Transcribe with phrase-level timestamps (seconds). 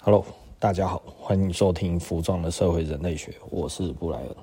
[0.00, 0.24] Hello，
[0.60, 4.36] 大家好，欢迎收听《服装的社会人类学》，我是布莱恩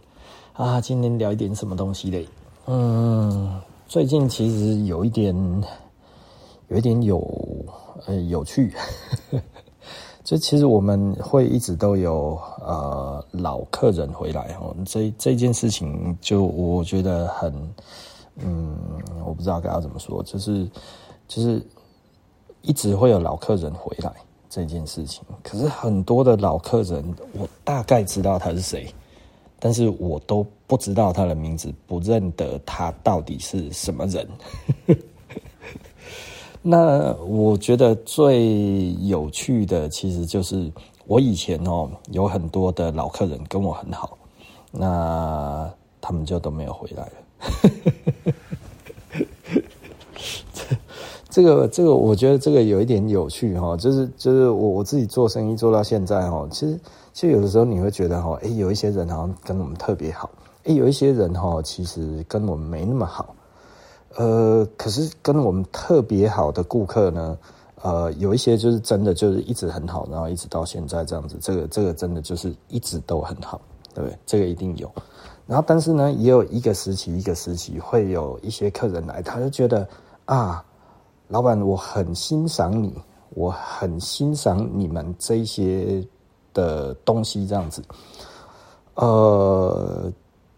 [0.52, 0.82] 啊。
[0.82, 2.28] 今天聊一点什么东西嘞？
[2.66, 5.34] 嗯，最近其实有一点，
[6.68, 7.26] 有一点有
[8.06, 8.74] 呃有趣，
[10.26, 17.54] 就其实我们会一直都有呃老客人回来哦，这这件事情就我觉得很
[18.36, 18.78] 嗯，
[19.26, 20.70] 我不知道该要怎么说，就是
[21.30, 21.66] 就是
[22.62, 24.14] 一直会有老客人回来。
[24.50, 28.88] 这件事情，可是很多的老客人，我大概知道他是谁，
[29.60, 34.28] 但是我都不知道他的名字，不认得他到底是什么人。
[36.62, 40.72] 那我觉得最有趣的，其实就是
[41.06, 44.18] 我以前哦，有很多的老客人跟我很好，
[44.72, 45.72] 那
[46.02, 47.12] 他们就都没有回来了。
[51.36, 56.80] 这个这个，我觉得这个有一点有趣哈，就是就是我我自己做生意做到现在哈，其实
[57.12, 60.32] 其实有的时候你会觉得哈，哎，有一些人好像跟我们特别好，
[60.64, 63.36] 哎，有一些人哈，其实跟我们没那么好，
[64.16, 67.38] 呃，可是跟我们特别好的顾客呢，
[67.82, 73.60] 呃，有一些就是真的就是一直很好，然后一直到现在这样子，这个这个真的就是一直都很好，
[73.94, 74.18] 对不对？
[74.26, 74.90] 这个一定有，
[75.46, 79.86] 然后但是呢，也有一个时期一个时期会有一些客人来，他就觉得
[80.24, 80.64] 啊。
[81.28, 82.94] 老板，我很欣赏你，
[83.32, 86.06] 我很欣赏你们这些
[86.54, 87.84] 的东西，这样子。
[88.94, 90.12] 呃，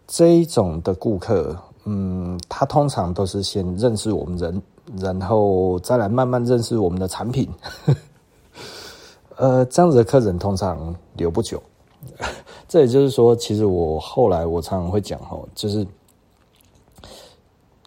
[0.05, 4.61] 这一种的顾客，嗯，他通常都是先认识我们人，
[4.97, 7.49] 然后再来慢慢认识我们的产品。
[9.37, 11.63] 呃，这样子的客人通常留不久。
[12.67, 15.87] 这也就是说，其实我后来我常常会讲哦，就是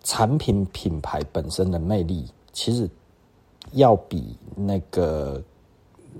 [0.03, 2.27] 产品品牌本身的魅力。
[2.53, 2.89] 其实
[3.73, 5.43] 要比那个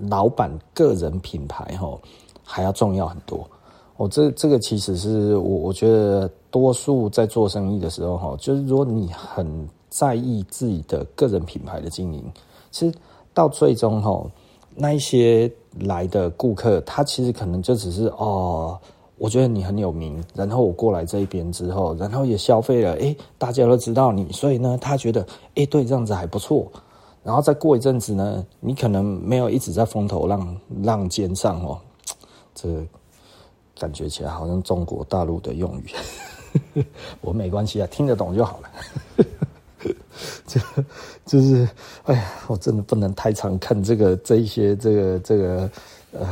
[0.01, 1.99] 老板个人品牌哈
[2.43, 3.47] 还要重要很多。
[3.97, 12.23] 哦，这这个其实是我我觉得多数在做生意的时候哈，就是如果你很在意自己的个人品牌的经营，
[12.71, 12.97] 其实
[13.33, 14.25] 到最终哈，
[14.75, 18.79] 那一些来的顾客，他其实可能就只是哦。
[19.21, 25.23] 我觉得你很有名，然后我过来这一边之后，然后也消费了，诶，大家都知道你，所以呢，他觉得，
[25.53, 26.65] 诶，对，这样子还不错。
[27.23, 31.79] 然后再过一阵子呢，你可能没有一直在风头浪浪尖上哦，
[32.55, 32.83] 这个
[33.79, 35.71] 感觉起来好像中国大陆的用
[36.73, 36.83] 语，
[37.21, 38.69] 我没关系啊，听得懂就好了。
[40.47, 40.59] 就
[41.27, 41.69] 就是，
[42.05, 45.69] 哎呀，我真的不能太常看这个这一些这个这个
[46.13, 46.27] 呃。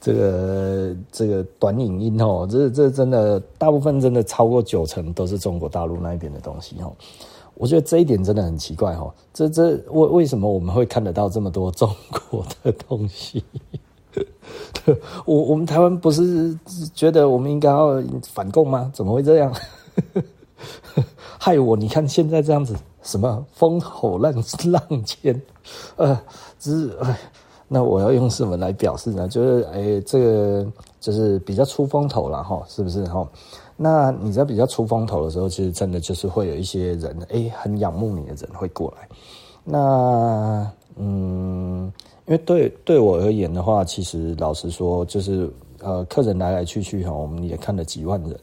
[0.00, 6.92] 这个这个短影音哦，这这真的大部分真的超过九成都是中国大陆那边的东西哦。
[7.54, 9.12] 我觉得这一点真的很奇怪哦。
[9.32, 11.90] 这这为为什么我们会看得到这么多中
[12.30, 13.42] 国的东西？
[15.24, 16.56] 我我们台湾不是
[16.94, 18.90] 觉得我们应该要反共吗？
[18.94, 19.52] 怎么会这样？
[21.38, 21.76] 害我！
[21.76, 24.32] 你看现在这样子，什么风口浪
[24.70, 25.40] 浪尖，
[25.96, 26.20] 呃，
[26.58, 27.18] 只是哎。
[27.68, 29.26] 那我要用什么来表示呢？
[29.26, 30.66] 就是，诶、欸，这个
[31.00, 33.26] 就是比较出风头了哈，是不是哈？
[33.76, 39.08] 那你在比较出风头的时候，其实真的就是会有一些人，诶、很仰慕你的人会过来。
[39.64, 41.92] 那，嗯，
[42.26, 48.38] 因为对对我而言的话，其实老实说，就是呃，客人来来去去哈，我们也看了几万人。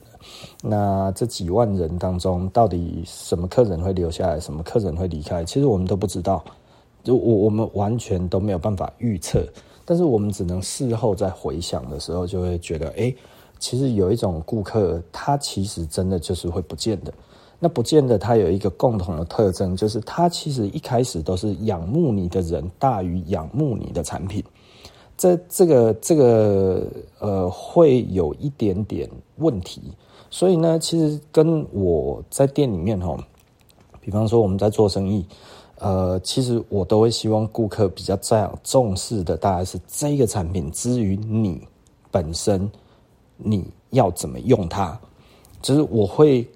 [0.62, 5.44] 那这几万人当中，到底什么客人会留下来，什么客人会离开？
[5.46, 6.44] 其实我们都不知道。
[7.04, 9.46] 就我我们完全都没有办法预测，
[9.84, 13.14] 但是我们只能事后再回想的时候，就会觉得，哎，
[13.60, 17.14] 其实有一种顾客，他其实真的就是会不见的。
[17.60, 24.44] 那不见得他有一个共同的特征，就是他其实一开始都是仰慕你的人大于仰慕你的产品。
[25.18, 26.88] 这这个这个
[27.20, 29.82] 呃，会有一点点问题。
[30.30, 33.18] 所以呢，其实跟我在店里面哈，
[34.02, 35.26] 比方说我们在做生意。
[35.84, 41.62] 呃，其实我都会希望顾客比较在重视的，大概是这个产品，之于你
[42.10, 42.72] 本身，
[43.36, 44.98] 你要怎么用它，
[45.62, 46.48] 就是我会。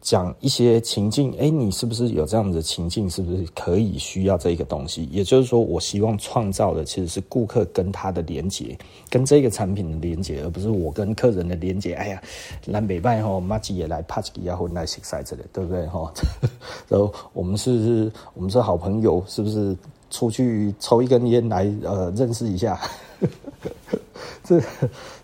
[0.00, 3.08] 讲一些情境，哎，你是不是有这样子的情境？
[3.08, 5.04] 是不是可以需要这个东西？
[5.12, 8.76] 也就是说，我希望创造的其实是顾客跟他的连接，
[9.08, 11.94] 跟这个产品的连接，而不是我跟客人的连接。
[11.94, 12.22] 哎呀，
[12.66, 15.86] 南北拜吼，麻吉也来，帕吉也混来洗赛这里，对不对？
[15.86, 16.12] 哈，
[16.88, 19.76] 然后我们是，是，我们是好朋友，是不是？
[20.12, 22.76] 出去抽一根烟来，呃，认识一下。
[24.44, 24.60] 这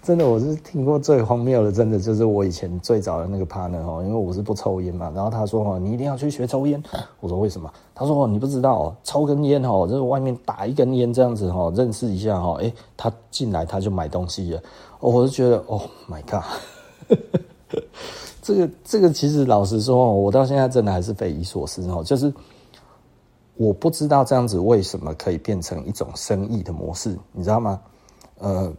[0.03, 6.83] 真的我是听过最荒谬的，真的就是我以前最早的那个 partner 哦，因为我是不抽烟嘛，然后他说哦，你一定要去学抽烟。
[7.21, 7.73] 我说为什么？
[7.95, 14.63] 他说哦，你不知道哦，抽根烟哦，就是外面打一根烟这样子哦，认识一下哦，诶，他进来他就买东西了。
[15.01, 16.45] 我就觉得，Oh my god，
[18.43, 22.33] 这个这个其实老实说，我到现在真的还是匪夷所思哦，就是。
[23.59, 27.81] 我不知道这样子为什么可以变成一种生意的模式，你知道吗？
[28.39, 28.71] 呃，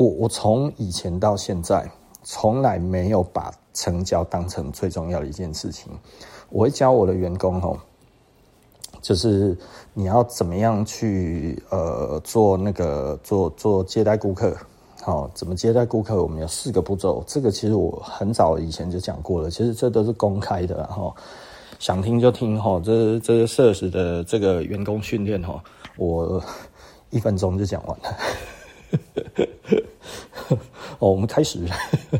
[0.00, 1.86] 我我从以前到现在，
[2.22, 5.92] 从来没有把成交当成最重要的一件事情。
[6.48, 7.76] 我会教我的员工哦，
[9.02, 9.54] 就是
[9.92, 14.56] 你要怎么样去呃做那个做做接待顾客，
[15.02, 16.22] 好，怎么接待顾客？
[16.22, 21.14] 我们有四个步骤，这个其实我很早以前就讲过了，其实这都是公开的，然后。
[21.78, 25.62] 想听就听哈，这这个设施的这个员工训练哈，
[25.96, 26.42] 我
[27.08, 29.49] 一分钟就讲完了。
[31.00, 31.58] 哦，我们开始。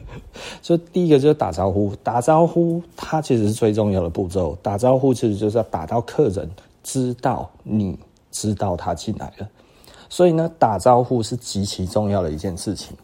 [0.60, 4.58] 所以第一个就是打招呼，打招呼它其实是最重要的步骤。
[4.60, 6.50] 打招呼其实就是要打到客人
[6.82, 7.96] 知道你
[8.30, 9.48] 知道他进来了，
[10.08, 12.96] 所以呢，打招呼是极其重要的一件事情。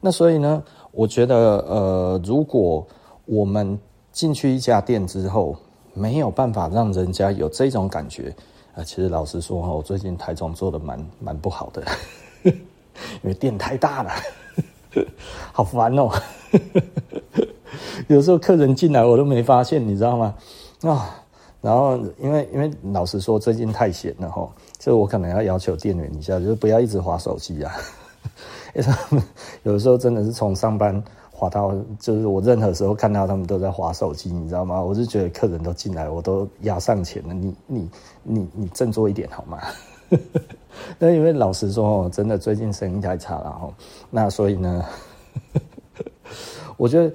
[0.00, 2.86] 那所以呢，我觉得呃，如果
[3.26, 3.78] 我们
[4.12, 5.56] 进去一家店之后，
[5.94, 8.34] 没有办法让人家有这种感觉
[8.74, 8.84] 啊！
[8.84, 11.82] 其实老实说，我最近台中做的蛮蛮不好的，
[12.44, 12.52] 因
[13.22, 14.10] 为店太大了，
[15.52, 16.10] 好烦哦。
[18.08, 20.34] 有时候客人进来我都没发现，你知道吗？
[20.82, 21.14] 啊，
[21.60, 24.48] 然后因为因为老实说最近太闲了哈，
[24.78, 27.72] 所以我可能要要求店员一下，就是不要一直滑手机啊。
[29.62, 31.02] 有的时候真的是从上班。
[31.36, 34.80] 滑到就是我任何时候看到他们都在滑手机，你知道吗？
[34.80, 37.90] 我是觉得客人都进来，我都压上钱了，你你
[38.22, 39.58] 你你振作一点好吗？
[40.98, 43.74] 那因为老实说哦，真的最近生意太差了哈，
[44.10, 44.84] 那所以呢，
[46.76, 47.14] 我觉得。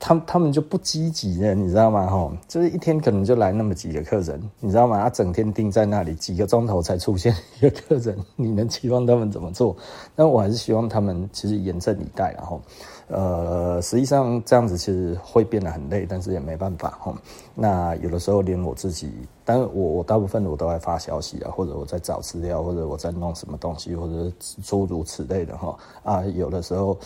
[0.00, 2.06] 他他们就不积极的，你知道吗？
[2.06, 5.02] 哈，就是一天可能就来那么几个客人，你知道吗？
[5.02, 9.76] 他整天盯在那里，几个钟头才出现一个客人，你能期望他们怎么做？
[10.14, 12.62] 那我还是希望他们其实严阵以待，然后，
[13.08, 17.14] 呃，实际上这样子其实会变得很累，但是也没办法哈。
[17.54, 19.12] 那有的时候连我自己，
[19.44, 24.32] 但我我大部分我都在发消息啊，或者我在找资料，或者我在弄什么东西，或者
[24.62, 25.76] 诸如此类的哈。
[26.02, 26.98] 啊，有的时候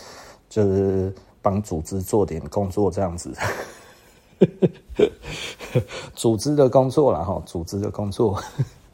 [0.48, 1.12] 就是。
[1.44, 3.34] 帮组织做点工作，这样子，
[6.14, 8.40] 组织的工作了哈，组织的工作，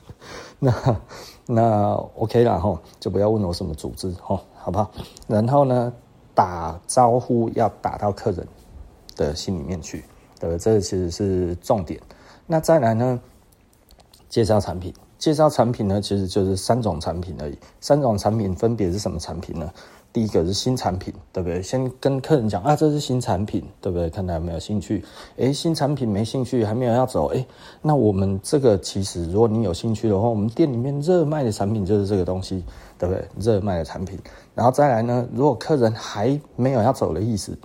[0.59, 0.73] 那
[1.45, 4.91] 那 OK 了哈，就不要问我什么组织哈，好不好？
[5.27, 5.93] 然后呢，
[6.39, 8.47] 打招呼要打到客人
[9.17, 10.05] 的心里面去，
[10.39, 12.01] 对，这其实是重点。
[12.47, 13.21] 那再来呢，
[14.29, 17.59] 介绍产品，介绍产品呢，其实就是三种产品而已。
[17.81, 19.69] 三种产品分别是什么产品呢？
[20.13, 21.63] 第一个是新产品，对不对？
[21.63, 24.09] 先跟客人讲啊，这是新产品，对不对？
[24.09, 25.05] 看他有没有兴趣。
[25.37, 27.29] 诶，新产品没兴趣，还没有要走。
[27.29, 27.47] 诶，
[27.83, 32.65] 那我们这个其实，如果你有兴趣的话，我们店里面热卖的产品就是这个东西，
[32.99, 33.25] 对不对？
[33.39, 34.19] 热卖的产品。
[34.55, 37.57] 然后再来呢，如果客人还没有要走的意思，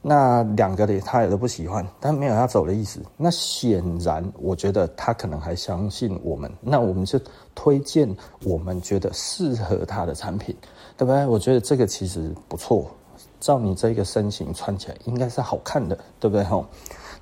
[0.00, 7.20] 那两个的他也都不喜欢，但没有要走的意思，那显然我觉得他可能还相信我们，那我们就
[7.54, 8.08] 推荐
[8.44, 10.56] 我们觉得适合他的产品。
[10.98, 11.24] 对不对？
[11.26, 12.90] 我觉得这个其实不错，
[13.38, 16.44] 照你这个身形穿起来应该是好看的，对不对？
[16.44, 16.66] 吼，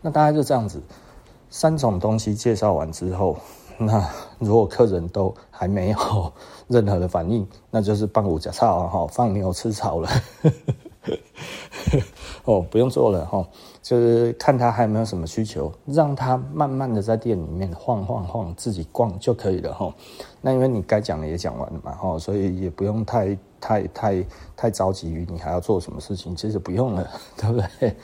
[0.00, 0.80] 那大家就这样子，
[1.50, 3.36] 三种东西介绍完之后，
[3.76, 4.02] 那
[4.38, 6.32] 如果客人都还没有
[6.68, 10.08] 任何的反应，那就是放牛吃草哈，放牛吃草了。
[12.44, 13.46] 哦，不用做了哈，
[13.86, 19.94] 就是看他还有没有什么需求，让他慢慢的在店里面晃晃晃，自己逛就可以了哈。
[20.40, 23.38] 那因为你该讲的也讲完了嘛哈，所以也不用太。
[23.58, 24.24] 太太
[24.54, 27.96] 太着急于你还要做什么事情，其实不用了， 对不对？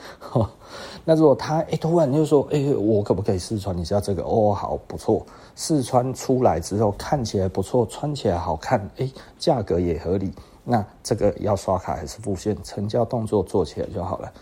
[1.05, 4.23] 那如果他哎突然就说哎，我可不可以试穿一下这个？
[4.23, 5.25] 哦，好不错，
[5.55, 9.09] 试穿出来之后看起来不错，穿起来好看，哎，
[9.39, 10.33] 价格也合理，
[10.65, 12.57] 那这个要刷卡还是付现？
[12.65, 14.33] 成交动作做起来就好了，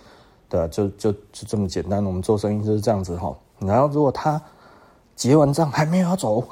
[0.50, 2.04] 对，就就就这么简单。
[2.04, 3.34] 我们做生意就是这样子哈。
[3.60, 4.38] 然后如果他
[5.14, 6.44] 结完账还没有要走，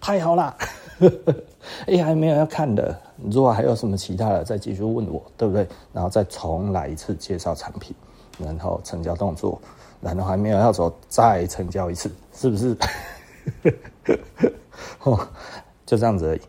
[0.00, 0.54] 太好了。
[1.86, 2.98] 哎，还没有要看的，
[3.30, 5.66] 如果还有什么其他的，再继续问我，对不对？
[5.92, 7.94] 然后再重来一次介绍产品，
[8.38, 9.60] 然后成交动作，
[10.00, 12.74] 然后还没有要走，再成交一次，是不是？
[13.62, 13.72] 呵
[14.42, 14.52] 呵
[15.04, 15.28] 哦，
[15.84, 16.40] 就这样子而已。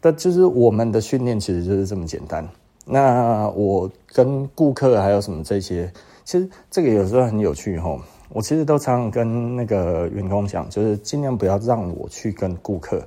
[0.00, 2.46] 但就是我们的训练其实就是这么简单。
[2.86, 5.92] 那我跟顾客还有什么这些，
[6.24, 7.98] 其实这个有时候很有趣哈。
[8.30, 13.02] 我其实都常常跟那个员工讲，就是尽量不要让我去跟顾客。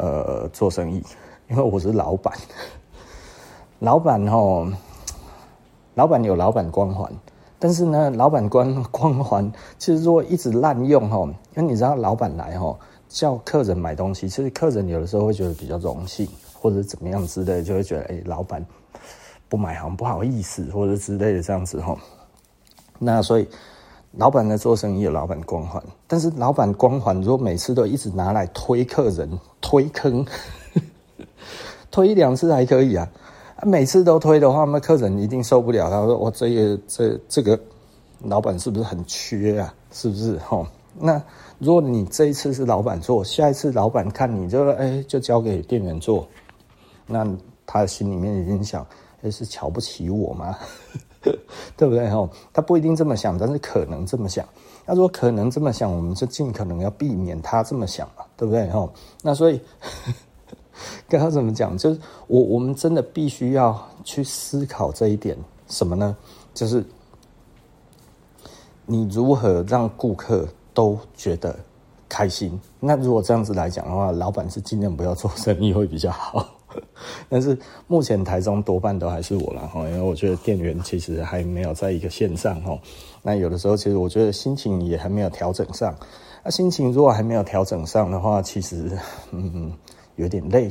[0.00, 1.02] 呃，做生意，
[1.50, 2.32] 因为我是老板，
[3.80, 4.68] 老板吼，
[5.94, 7.12] 老板有老板光环，
[7.58, 12.78] 但是呢，老板光 光环其实如果一直滥用吼，因为你知道老板来吼
[13.08, 16.28] 叫客人买东西，其实客人有的时候会觉得比较荣幸，
[16.58, 18.64] 或者怎么样之类，就会觉得哎、老板
[19.48, 21.98] 不买好像不好意思，或者之类的这样子吼。
[22.98, 23.46] 那所以。
[24.12, 30.24] 老板在，做生意有老板光环，但是老板光环如果每次都一直拿来推客人、推坑，
[31.92, 33.06] 推一两次还可以啊，
[33.64, 35.90] 每次都推的话，那客人一定受不了。
[35.90, 37.60] 他说：“我这个这这个
[38.22, 39.72] 老板是不是很缺啊？
[39.92, 40.38] 是不是？
[40.38, 40.66] 哈，
[40.98, 41.22] 那
[41.58, 46.26] 如果你这一次是老板做，下一次老板看你就哎，就交给店员做，
[47.08, 47.26] 那
[47.66, 48.86] 他心里面已经想：
[49.22, 50.56] 哎，是瞧不起我吗？”
[51.76, 52.08] 对不对？
[52.08, 54.46] 哈，他不一定这么想，但是可能这么想。
[54.86, 58.70] 他说可能这么想，我们就尽可能要避免他这么想嘛，对不对？
[58.70, 58.88] 哈，
[59.20, 59.60] 那所以
[61.08, 61.76] 跟他怎么讲？
[61.76, 65.36] 就是我我们真的必须要去思考这一点，
[65.66, 66.16] 什么呢？
[66.54, 66.82] 就是
[68.86, 71.54] 你如何让顾客都觉得
[72.08, 72.58] 开心。
[72.80, 76.48] 那如果这样子来讲的话，老板是尽量不要做生意会比较好。
[77.28, 82.78] 但是目前台中多半都还是我啦哈，因为我觉得店员其实还没有在一个线上哈。
[83.22, 85.94] 那有的时候其实我觉得心情也还没有调整上。
[86.44, 88.90] 那心情如果还没有调整上的话，其实
[89.32, 89.72] 嗯
[90.16, 90.70] 有点累。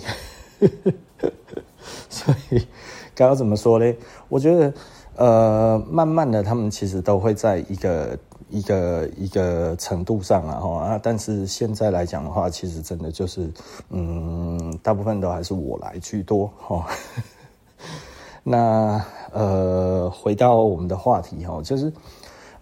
[2.10, 2.66] 所以
[3.14, 3.94] 该要怎么说呢？
[4.30, 4.74] 我觉得
[5.16, 8.18] 呃慢慢的他们其实都会在一个。
[8.50, 13.50] 一个一个程度上啊，哈啊，但是现在来讲的话，其实真的就是，
[13.90, 16.86] 嗯，大部分都还是我来居多，哈。
[18.44, 21.92] 那呃，回到我们的话题哈，就是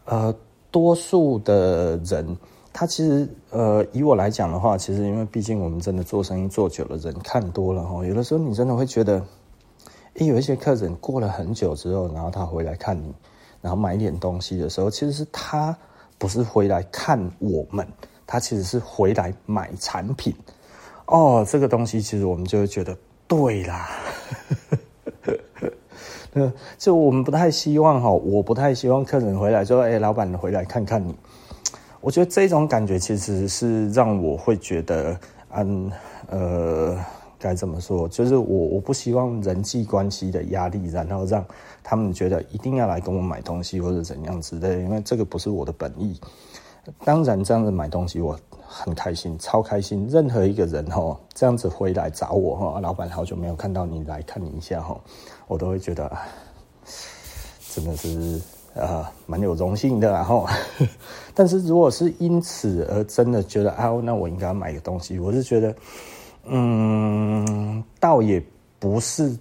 [0.05, 0.33] 呃，
[0.71, 2.35] 多数的人，
[2.73, 9.23] 他其实呃，以我来讲的话，其实因为毕竟我们真的做生意做久了，人看多了哈，有的时候你真的会觉得，
[10.15, 13.13] 诶，有一些客人过了很久之后，然后他回来看你。
[13.65, 15.75] 然后买点东西的时候，其实是他
[16.19, 17.83] 不是回来看我们，
[18.27, 20.35] 他其实是回来买产品。
[21.07, 22.95] 哦，这个东西其实我们就会觉得
[23.27, 23.89] 对啦。
[26.31, 31.15] 那 就我们不太希望哈，我不太希望客人回来说，哎，老板回来看看你。
[32.01, 35.19] 我觉得这种感觉其实是让我会觉得，
[35.55, 35.91] 嗯，
[36.27, 37.03] 呃。
[37.39, 38.07] 该怎么说？
[38.07, 41.45] 就是我我不希望人际关系的压力，然后让
[41.83, 46.19] 他们觉得一定要来跟我买东西或者怎样之类，因为这个不是我的本意。
[47.03, 50.07] 当然，这样子买东西我很开心，超开心。
[50.07, 54.95] 任何一个人哈，这样子回来找我哈，老板好久没有看到你，来看你一下哈，
[55.47, 56.11] 我都会觉得
[57.73, 58.39] 真的是
[58.75, 60.11] 啊，蛮有荣幸的。
[60.11, 60.47] 然后，
[61.33, 65.75] 但是如果是因此而真的觉得啊，那我应该要买个东西，我是觉得。
[66.47, 68.43] 嗯，倒也
[68.79, 69.35] 不是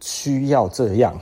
[0.00, 1.18] 需要这样，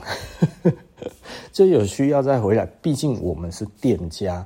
[1.51, 2.65] 就有需要再回来。
[2.81, 4.45] 毕竟我们是店家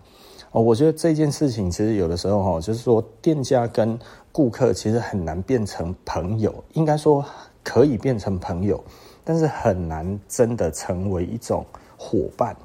[0.51, 0.61] 哦。
[0.61, 3.97] 我觉得这件事情其实有的时候哈，就是说店家跟
[4.31, 7.23] 顾客其实很难变成朋友，应该说
[7.63, 8.83] 可以变成朋友，
[9.23, 11.65] 但是很难真的成为一种
[11.97, 12.55] 伙伴。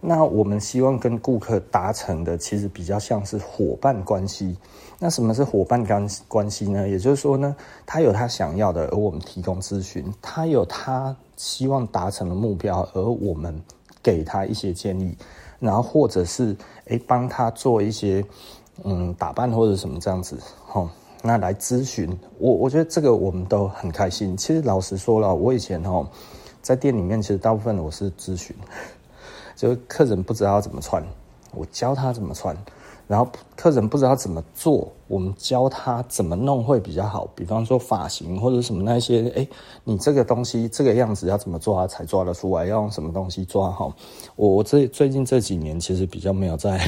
[0.00, 4.56] 那我们希望跟顾客达成的，其实比较像是伙伴关系。
[4.98, 6.88] 那什么是伙伴关关系呢？
[6.88, 7.54] 也就是说呢，
[7.86, 13.58] 他有他想要的，而我们提供咨询；他有他希望达成的目标，而我们
[14.02, 15.16] 给他一些建议，
[15.58, 18.24] 然后或者是诶帮他做一些
[18.84, 20.38] 嗯打扮或者什么这样子，
[20.70, 20.86] 齁，
[21.22, 24.36] 那来咨询我，我觉得这个我们都很开心。
[24.36, 25.82] 其实老实说了，我以前
[26.62, 28.54] 在店里面，其实大部分我是咨询，
[29.60, 31.04] 就是客人不知道怎么穿，
[31.52, 32.56] 我教他怎么穿。
[33.06, 37.28] 然后客人不知道怎么做，我们教他怎么弄会比较好。
[37.34, 39.46] 比方说发型或者什么那些，哎，
[39.84, 42.64] 你这个东西这个样子要怎么抓才抓得出来？
[42.64, 43.92] 要用什么东西抓好？
[44.36, 46.80] 我我这最近这几年其实比较没有在，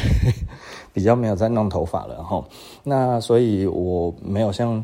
[0.95, 2.43] 比较没有在弄头发了哈。
[2.85, 4.83] 那所以我没有像，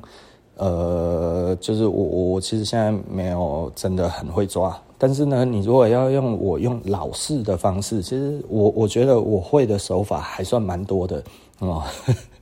[0.56, 4.78] 呃，就是我我其实现在没有真的很会抓。
[5.00, 11.22] 但是呢，你如果要用我用老式的方式，其实我我觉得我会的手法还算蛮多的
[11.60, 11.84] 哦。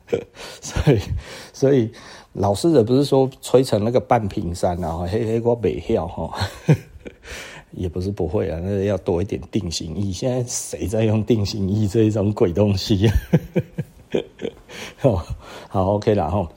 [0.63, 1.01] 所以
[1.53, 1.91] 所以
[2.33, 6.33] 老式的不是说吹成那个半屏山啊，嘿嘿，我北跳哈，
[7.73, 10.11] 也不是不会啊，那要多一点定型液。
[10.11, 13.11] 现在谁在用定型液这一种鬼东西？
[15.03, 15.23] 哦，
[15.69, 16.49] 好，OK 了哈。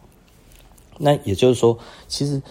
[0.97, 1.77] 那也就是说，
[2.07, 2.41] 其实。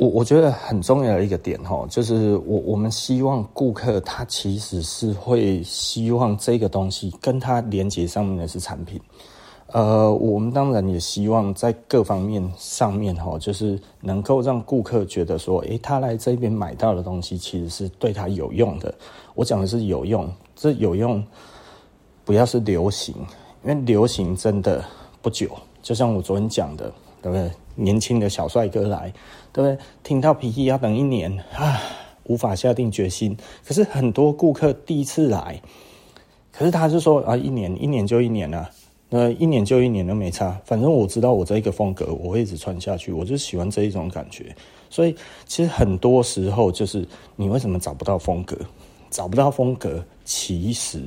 [0.00, 8.98] 我我觉得很重要的一个点哈，就是我我们希望顾客他其实是会希望这个东西跟他连接上面的是产品，
[9.66, 18.94] 呃，我们当然也希望在各方面上面哈，就是能够让顾客觉得说，诶，他来这边买到的东西其实是对他有用的。
[19.34, 20.26] 我讲的是有用，
[20.56, 21.22] 这有用
[22.24, 23.14] 不要是流行，
[23.64, 24.82] 因为流行真的
[25.20, 25.50] 不久。
[25.82, 26.90] 就像我昨天讲的，
[27.20, 27.50] 对不对？
[27.74, 29.12] 年轻的小帅哥来，
[29.52, 29.78] 对不对？
[30.02, 31.80] 听到皮衣要等一年啊，
[32.24, 33.36] 无法下定决心。
[33.64, 35.60] 可是很多顾客第一次来，
[36.52, 38.70] 可是他就说啊，一年一年就一年了啊。
[39.12, 44.54] 那一年就一年都没差，反正我知道我这一个风格我会一直穿下去，我就喜欢这一种感觉。
[44.88, 48.56] 所以其实很多时候就是你为什么找不到风格？
[49.10, 51.02] 找不到风格，其实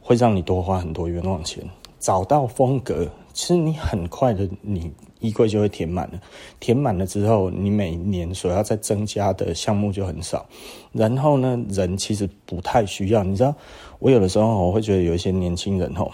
[0.00, 1.64] 会让你多花很多冤枉钱。
[1.98, 6.20] 找到风格，其实你很快的，你衣柜就会填满了。
[6.58, 10.46] 填满了之后，你每年所要再增加的项目就很少。
[10.92, 13.22] 然后呢，人其实不太需要。
[13.22, 13.54] 你知道，
[13.98, 16.10] 我有的时候我会觉得有一些年轻人哦。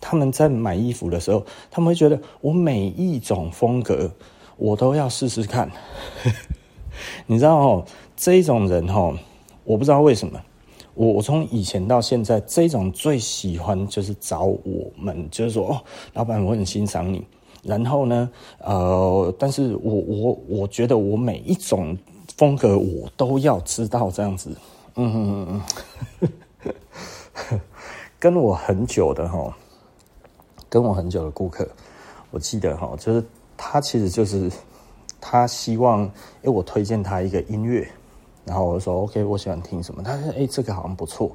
[0.00, 4.10] 他们在买衣服的时候，他们会觉得我每一种风格
[4.56, 5.68] 我都要试试看。
[7.26, 7.84] 你知道哦，
[8.16, 9.18] 这一种人哦，
[9.64, 10.40] 我不知道为什么，
[10.94, 15.82] 我我从以前到现在，这种最喜欢就是找我们，就是说哦，
[16.14, 17.24] 老板，我很欣赏你。
[17.66, 21.96] 然后呢，呃，但是我我我觉得我每一种
[22.36, 24.50] 风格我都要知道这样子。
[24.94, 25.62] 嗯嗯
[26.20, 26.30] 嗯
[27.50, 27.60] 嗯，
[28.18, 29.54] 跟我很久的哈。
[30.68, 31.66] 跟我很久的顾客，
[32.32, 33.24] 我记得哈，就是
[33.56, 34.50] 他其实就是
[35.20, 36.10] 他希望，哎、
[36.42, 37.88] 欸，我推荐他一个音乐，
[38.44, 40.02] 然后我就说 OK，我喜欢听什么？
[40.02, 41.30] 他说哎、这个好像不错，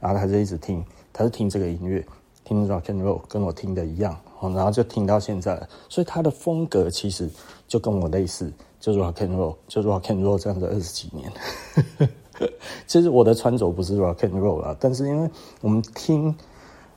[0.00, 0.82] 然后他就一直听，
[1.12, 2.04] 他就听这个音乐，
[2.50, 5.56] 听 rock and roll，跟我听的一样，然后就听到现在，
[5.88, 7.30] 所以他的风格其实
[7.68, 11.32] 就跟我类似，就是 rock and roll，就 rock and roll 这样的二十几年。
[12.88, 15.30] 其实我的穿着不是 rock and roll 啦，但是因为
[15.60, 16.34] 我们听。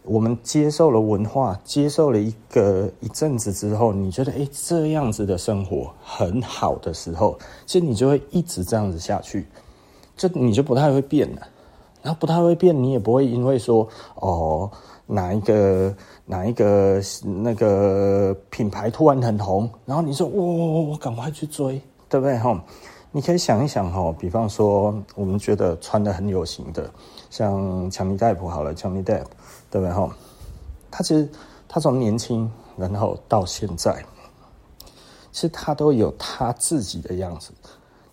[0.06, 9.48] 我们接受了文化，接受了一个一阵子之后，你觉得哎，这样子的生活很好的时候，其实你就会一直这样子下去，
[10.18, 11.48] 就你就不太会变了。
[12.02, 14.70] 然后不太会变，你也不会因为说哦，
[15.06, 15.96] 哪一个
[16.26, 22.64] 哪一个那个品牌突然很红，然后你说我我我赶快去追，对不对哈？
[23.12, 26.90] 你可以想一想哈，比方说我们觉得穿得很有型的，
[27.30, 29.30] 像强尼戴普好了，强尼戴普。
[29.74, 30.08] 对不对哈？
[30.92, 31.28] 他其实
[31.68, 32.48] 他从年轻，
[32.78, 34.06] 然后到现在，
[35.32, 37.52] 其实他都有他自己的样子。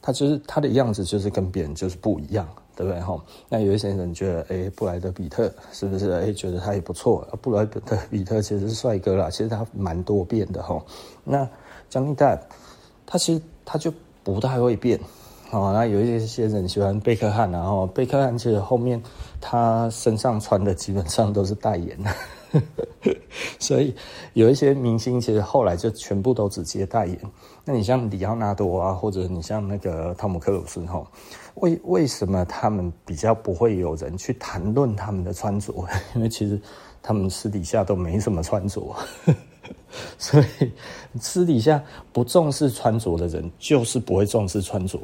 [0.00, 2.48] 他就是他的样子，就是跟别人就是不一样，
[2.80, 3.22] 对不对哈？
[3.50, 6.10] 那有一些人觉得，哎，布莱德彼特是不是？
[6.12, 7.28] 哎，觉得他也不错。
[7.42, 7.78] 布莱德
[8.10, 10.82] 彼特其实是帅哥啦，其实他蛮多变的哈。
[11.22, 11.46] 那
[11.90, 12.40] Johnny Depp，
[13.04, 13.92] 他其实他就
[14.24, 14.98] 不太会变。
[15.50, 19.02] 哦，那有一些人喜欢贝克汉，然后贝克汉其实后面
[19.42, 22.62] 他身上穿的基本上都是代言的，
[23.58, 23.94] 所以
[24.32, 27.18] 有一些明星其实后来就全部都只接代言。
[27.64, 31.04] 那你像李奥纳多啊，或者你像那个汤姆克鲁斯，哈，
[31.60, 35.72] 为为什么他们比较不会有人去谈论他们的穿着？
[36.14, 36.60] 因为其实
[37.02, 38.94] 他们私底下都没什么穿着。
[40.18, 40.72] 所以
[41.20, 44.98] 私底下不重视穿着的人，就是不会重视穿着。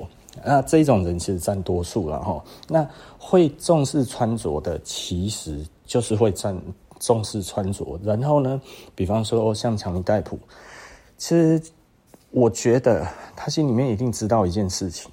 [0.44, 2.42] 那这种人其实占多数了哈。
[2.68, 2.88] 那
[3.18, 6.56] 会重视穿着的，其实就是会占
[6.98, 7.98] 重视穿着。
[8.02, 8.60] 然后呢，
[8.94, 10.38] 比方说像强尼戴普，
[11.18, 11.60] 其实
[12.30, 15.10] 我觉得他心里面一定知道一件事情，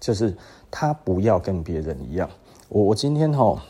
[0.00, 0.34] 就是
[0.70, 2.28] 他不要跟别人一样。
[2.68, 3.62] 我我今天哈，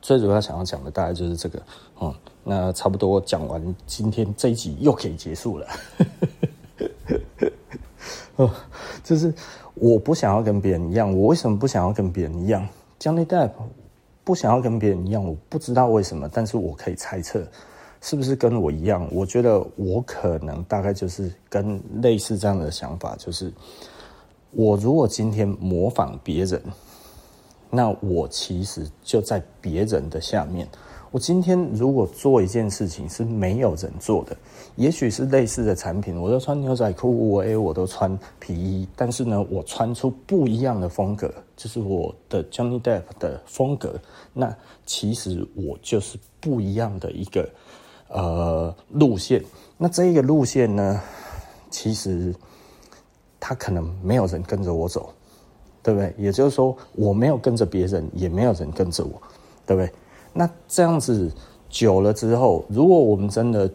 [0.00, 1.62] 最主要想要讲的大概就是这个，
[2.00, 2.14] 嗯。
[2.50, 5.66] 那差不多讲完，今天这一集又可以结束了。
[9.04, 9.34] 就是
[9.74, 11.14] 我不想要跟别人一样。
[11.14, 12.66] 我为什么不想要跟别人一样
[12.98, 13.50] ？Johnny Depp
[14.24, 17.46] 不想要跟别人一样，我不知道为什么，但是我可以猜测，
[18.00, 19.06] 是不是跟我一样？
[19.12, 23.52] 我觉得我可能大概就是跟类似这样的想法，就是
[24.50, 26.62] 我如果今天模仿别人，
[27.70, 30.66] 那我其实就在别人的下面。
[31.10, 34.36] 我今天如果做一件事情是没有人做的，
[34.76, 43.98] 也许是类似的产品，我都穿牛仔裤，我诶，我都穿皮衣，但是呢，我穿出不一样的风格，就是我的 Johnny Depp 的风格。
[44.34, 47.48] 那其实我就是不一样的一个
[48.08, 49.42] 呃路线。
[49.78, 51.00] 那这一个路线呢，
[51.70, 52.34] 其实
[53.40, 55.12] 他可能没有人跟着我走，
[55.82, 56.14] 对不对？
[56.18, 59.12] 也就是说，我没有跟着别人，也没有人跟着我，
[59.66, 59.92] 对不对？
[60.32, 61.30] 那这样子
[61.68, 63.70] 久了之后，如果我们真的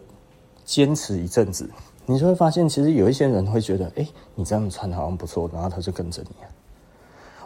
[0.65, 1.69] 坚持一阵子，
[2.05, 6.29] 你就会发现，其实有一些人会觉得，哎，你这样子穿好像不错，然后他就跟着你。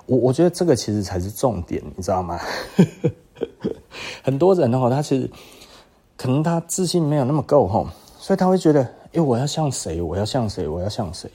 [0.06, 2.40] 我我觉得这个其实才是重点，你知道吗？
[4.24, 5.30] 很多人的话，他其实
[6.16, 8.82] 可能他自信没有那么够吼，所以他会觉得，
[9.14, 10.02] 哎，我要像谁？
[10.02, 10.68] 我要像谁？
[10.68, 11.30] 我要像谁？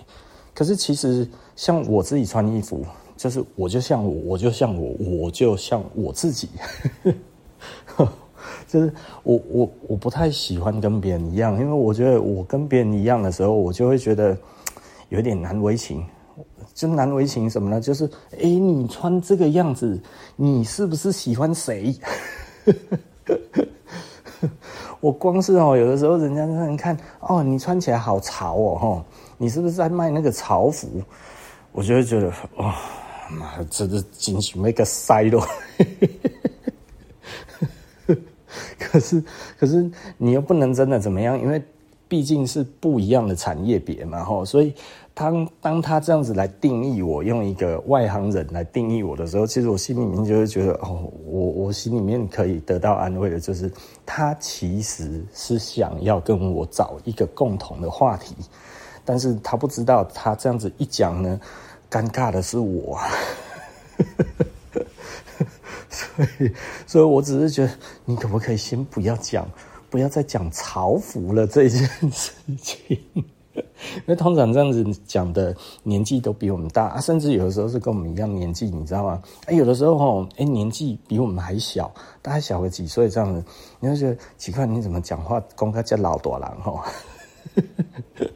[0.54, 2.84] 可是其实像我自己穿衣服，
[3.16, 6.48] 就是我就像我，我就像我，我就像我自己。
[8.66, 14.36] 就是我我我不太喜欢跟别人一样，因为我觉得我跟别人一样的时候，我就会觉得
[15.10, 16.04] 有点难为情。
[16.74, 17.78] 就难为情什么呢？
[17.78, 18.08] 就是
[18.40, 20.00] 哎，你穿这个样子，
[20.36, 21.94] 你是不是喜欢谁？
[25.00, 29.04] 我光是哦，有的时候人家让人看哦，你穿起来好潮哦，吼，
[29.42, 31.02] 你是不是在卖那个潮服？
[31.72, 32.72] 我就会觉得哦，
[33.28, 35.44] 妈，这是惊喜没个塞咯。
[38.78, 39.24] 可是，
[39.58, 41.60] 可是你又不能真的怎么样，因为
[42.06, 44.72] 毕竟是不一样的产业别嘛，吼，所以。
[45.14, 53.70] 当当他这样子来定义我，用一个外行人来定义我的时候，其实我心里面就会觉得，哦，我我心里面可以得到安慰的，就是
[54.06, 58.34] 他其实是想要跟我找一个共同的话题，
[59.04, 61.40] 但是他不知道，他这样子一讲呢，
[61.90, 62.98] 尴尬的是我，
[65.90, 66.52] 所以，
[66.86, 67.72] 所以我只是觉得，
[68.04, 69.48] 你可不可以先不要讲，
[69.90, 72.98] 不要再讲潮服了这件事情。
[73.96, 79.22] 因为通常这样子讲的年纪都比我们大啊，甚至有的时候是跟我们一样年纪，你知道吗？
[79.44, 83.44] 哎，有的时候吼，哎，年纪比我们还小，大概小个几岁这样子，
[83.78, 86.80] 你会觉得奇怪，你怎么讲话公开叫老大人吼？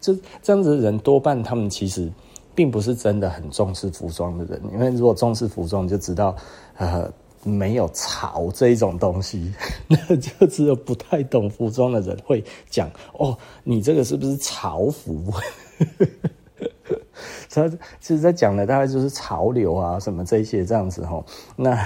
[0.00, 2.10] 这这样子的人多半他们其实
[2.54, 6.34] 并不是真的很重视服装的人，因为如果重视服装，就知道
[6.76, 7.10] 呃。
[7.44, 9.54] 没有潮这一种东西，
[9.86, 15.32] 那就只有不太懂服装的人会讲哦，你这个是不是潮服？
[17.48, 21.24] 所以其实，在讲的大概就是潮流啊，什么这些这样子吼。
[21.54, 21.78] 那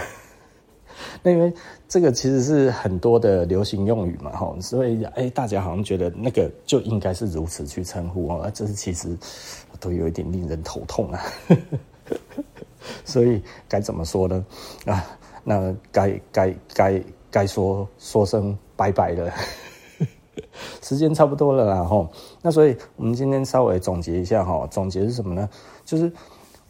[1.23, 1.53] 那因为
[1.89, 9.17] 这个其实是很多的流行用语嘛哈，所以哎，大家好像觉得那个就应该是如此去称呼哦，这是其实
[9.81, 11.21] 都有一点令人头痛啊。
[13.05, 14.45] 所以该怎么说呢？
[14.87, 15.05] 啊？
[15.45, 19.33] 那该该该该说说声拜拜了，
[20.81, 22.09] 时间差不多了啦吼。
[22.41, 25.49] 那所以我们今天稍微总结一下哈，总结是什么呢？
[25.85, 26.13] 就是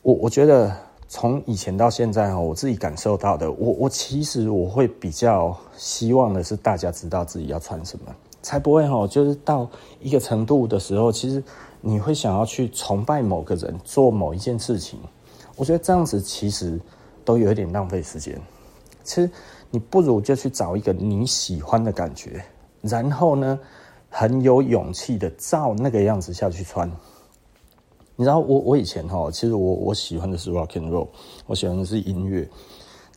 [0.01, 0.75] 我我觉得
[1.15, 8.07] 从以前到现在，我自己感受到的，我我其实我会比较希望的是大家知道自己要穿什么，
[8.41, 9.69] 才不会哈，就是到
[10.01, 11.45] 一个程度的时候，其实
[11.83, 14.99] 你会想要去崇拜某个人做某一件事情。
[15.57, 16.81] 我觉得这样子其实
[17.27, 18.41] 都有一点浪费时间。
[19.05, 19.31] 其实
[19.71, 22.43] 你不如就去找一个你喜欢的感觉，
[22.81, 23.61] 然后呢，
[24.09, 26.91] 很有勇气的照那个样子下去穿。
[28.17, 31.09] 你知道我我以前哈，其实我我喜欢的是 rock and roll，
[31.47, 32.49] 我喜欢的是音乐。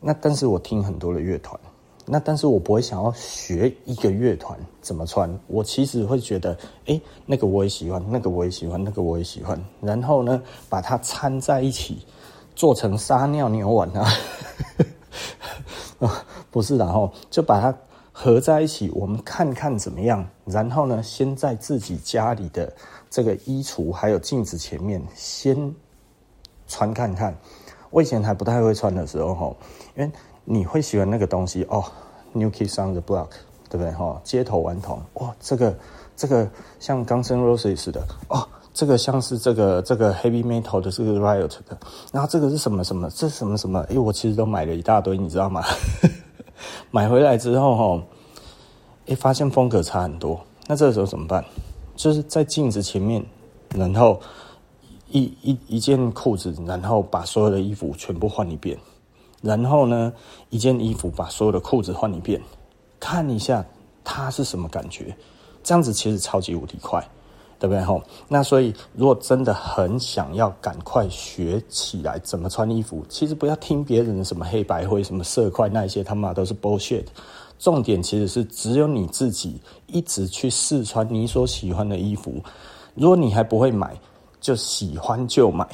[0.02, 1.60] 那但是我听很多的乐团，
[2.06, 5.30] 那但是我不会想要学一个乐团怎么穿。
[5.48, 9.60] 我其实会觉得，哎，那个我也喜欢，那个我也喜欢，那个我也喜欢。
[9.82, 12.00] 然后呢，把它掺在一起，
[12.56, 13.90] 做成撒尿牛丸。
[13.92, 14.08] 啊，
[16.52, 17.76] 不是，然后就把它
[18.18, 20.26] 合在一起，我们看看怎么样。
[20.46, 22.74] 然后呢，先在自己家里的
[23.10, 25.76] 这个衣橱还有镜子前面先
[26.66, 27.36] 穿看看。
[27.90, 29.56] 我以前还不太会穿的时候，哈，
[29.98, 30.10] 因为
[30.46, 31.84] 你会喜欢那个东西哦
[32.32, 33.32] ，New Kids on the Block，
[33.70, 33.92] 对不对？
[33.92, 35.78] 哈，街头顽童，哇，这个
[36.16, 36.50] 这个
[36.80, 38.48] 像 Guns N' Roses 似的，哦。
[38.74, 41.78] 这个像是这个这个 heavy metal 的这个 riot 的，
[42.12, 43.10] 然后这个是什么什么？
[43.10, 43.80] 这是什么什么？
[43.90, 45.64] 哎，我其实都买了一大堆，你知道吗？
[46.92, 48.04] 买回来之后哈，
[49.08, 50.40] 哎，发现风格差很多。
[50.68, 51.44] 那这个时候怎么办？
[51.96, 53.24] 就是在镜子前面，
[53.76, 54.20] 然后
[55.10, 58.78] 一一一件裤子，然后把所有的衣服全部换一遍，
[59.42, 60.12] 然后呢，
[60.50, 62.42] 一件衣服把所有的裤子换一遍，
[63.00, 63.64] 看一下
[64.04, 65.16] 它是什么感觉。
[65.64, 67.04] 这样子其实超级无敌快。
[67.66, 68.00] 对不对吼？
[68.28, 77.04] 那所以，如果真的很想要赶快学起来怎么穿衣服，其实不要听别人的什么黑白灰、什么色块那一些，他妈都是 bullshit。
[77.58, 82.36] 重点其实是只有你自己一直去试穿你所喜欢的衣服。
[82.94, 84.00] 如果你还不会买，
[84.40, 85.68] 就喜欢就买，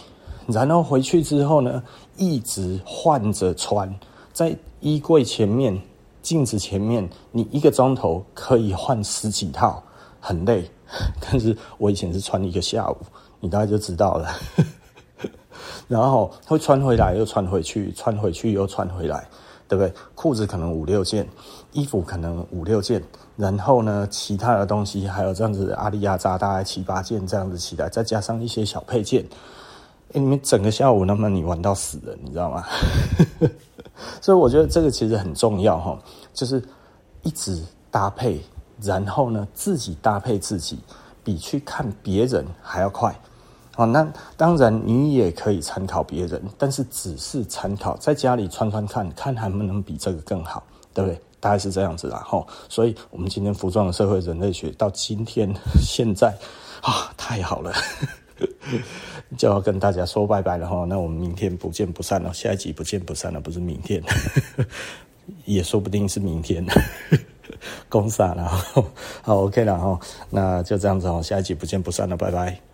[0.48, 1.84] 然后回去之后呢，
[2.16, 3.94] 一直换着穿，
[4.32, 5.78] 在衣柜前面、
[6.22, 9.84] 镜子前面，你一个钟头可以换十几套，
[10.22, 10.64] 很累。
[11.22, 12.98] 但是我以前是穿一个下午，
[13.40, 14.30] 你大概就知道了。
[15.88, 19.28] 然后会穿回来又穿回去，穿回去又穿回来，
[19.68, 19.94] 对不对？
[20.16, 21.28] 裤子可能五六件，
[21.72, 23.04] 衣服可能五六件，
[23.36, 29.24] 然后呢，其他的东西还有这样子阿里亚扎大概七八件这样子起来，再加上一些小配件，
[30.14, 32.66] 欸，你们整个下午那么你玩到死了，你知道吗？
[34.22, 35.98] 所以我觉得这个其实很重要哈，
[36.34, 36.64] 就是
[37.24, 37.62] 一直。
[37.94, 38.42] 搭配，
[38.82, 40.80] 然后呢自己搭配自己，
[41.24, 43.16] 比去看别人还要快。
[43.74, 50.62] 好，那当然你也可以参考别人，但是只是参考，在家里穿穿看看，还能不能比这个更好，
[50.94, 51.20] 对不对？
[51.40, 52.46] 大概是这样子啦，吼。
[52.70, 56.38] 所以我们今天服装的社会人类学到今天现在
[56.82, 57.74] 啊，太好了，
[59.38, 60.86] 就要跟大家说拜拜了哈。
[60.88, 64.04] 那我们明天不见不散了，下一集不见不散了，不是明天，
[65.46, 66.64] 也说不定是明天，
[67.90, 68.50] 公散了，
[69.22, 70.00] 好，OK 了哈。
[70.30, 72.71] 那就这样子哦，下一集不见不散了，拜拜。